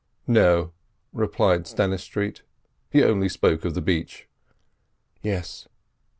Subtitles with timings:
[0.25, 0.71] "No,"
[1.13, 2.41] replied Stannistreet,
[2.89, 4.27] "he only spoke of the beach."
[5.21, 5.67] "Yes.